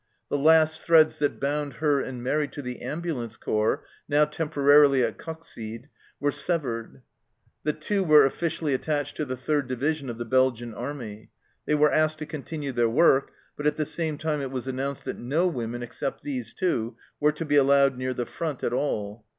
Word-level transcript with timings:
The 0.31 0.37
last 0.39 0.81
threads 0.81 1.19
that 1.19 1.39
bound 1.39 1.73
her 1.73 2.01
and 2.01 2.23
Mairi 2.23 2.47
to 2.53 2.63
the 2.63 2.81
ambulance 2.81 3.37
corps, 3.37 3.85
now 4.09 4.25
temporarily 4.25 5.03
at 5.03 5.19
Coxyde, 5.19 5.89
were 6.19 6.31
severed. 6.31 7.03
The 7.61 7.73
Two 7.73 8.03
were 8.03 8.25
officially 8.25 8.73
attached 8.73 9.15
to 9.17 9.25
the 9.25 9.37
Third 9.37 9.67
Division 9.67 10.09
of 10.09 10.17
the 10.17 10.25
Belgian 10.25 10.73
Army. 10.73 11.29
They 11.67 11.75
were 11.75 11.91
asked 11.93 12.17
to 12.17 12.25
continue 12.25 12.71
their 12.71 12.89
work, 12.89 13.31
but 13.55 13.67
at 13.67 13.77
the 13.77 13.85
same 13.85 14.17
time 14.17 14.41
it 14.41 14.49
was 14.49 14.67
announced 14.67 15.05
that 15.05 15.19
no 15.19 15.47
women 15.47 15.83
except 15.83 16.23
these 16.23 16.55
two 16.55 16.97
were 17.19 17.31
to 17.33 17.45
be 17.45 17.55
allowed 17.55 17.95
near 17.95 18.15
the 18.15 18.25
front 18.25 18.63
at 18.63 18.73
all. 18.73 19.23